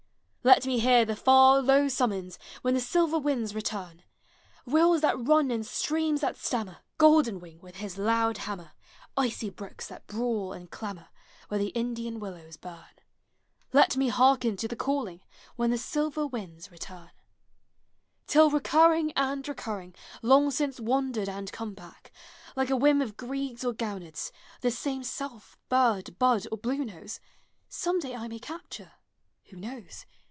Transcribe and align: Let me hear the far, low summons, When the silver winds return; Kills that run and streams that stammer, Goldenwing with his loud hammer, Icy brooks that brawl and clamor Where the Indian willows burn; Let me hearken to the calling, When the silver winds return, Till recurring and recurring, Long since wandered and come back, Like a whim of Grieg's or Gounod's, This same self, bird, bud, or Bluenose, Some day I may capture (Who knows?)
Let 0.43 0.65
me 0.65 0.79
hear 0.79 1.05
the 1.05 1.15
far, 1.15 1.61
low 1.61 1.87
summons, 1.87 2.39
When 2.63 2.73
the 2.73 2.79
silver 2.79 3.19
winds 3.19 3.53
return; 3.53 4.01
Kills 4.67 5.01
that 5.01 5.27
run 5.27 5.51
and 5.51 5.63
streams 5.63 6.21
that 6.21 6.35
stammer, 6.35 6.77
Goldenwing 6.97 7.59
with 7.59 7.75
his 7.75 7.99
loud 7.99 8.39
hammer, 8.39 8.71
Icy 9.15 9.51
brooks 9.51 9.85
that 9.89 10.07
brawl 10.07 10.51
and 10.51 10.71
clamor 10.71 11.09
Where 11.49 11.59
the 11.59 11.67
Indian 11.69 12.19
willows 12.19 12.57
burn; 12.57 12.79
Let 13.71 13.95
me 13.97 14.07
hearken 14.09 14.57
to 14.57 14.67
the 14.67 14.75
calling, 14.75 15.21
When 15.57 15.69
the 15.69 15.77
silver 15.77 16.25
winds 16.25 16.71
return, 16.71 17.11
Till 18.25 18.49
recurring 18.49 19.11
and 19.11 19.47
recurring, 19.47 19.93
Long 20.23 20.49
since 20.49 20.79
wandered 20.79 21.29
and 21.29 21.51
come 21.51 21.75
back, 21.75 22.11
Like 22.55 22.71
a 22.71 22.75
whim 22.75 22.99
of 22.99 23.15
Grieg's 23.15 23.63
or 23.63 23.73
Gounod's, 23.73 24.31
This 24.61 24.75
same 24.79 25.03
self, 25.03 25.59
bird, 25.69 26.17
bud, 26.17 26.47
or 26.51 26.57
Bluenose, 26.57 27.19
Some 27.69 27.99
day 27.99 28.15
I 28.15 28.27
may 28.27 28.39
capture 28.39 28.93
(Who 29.49 29.57
knows?) 29.57 30.07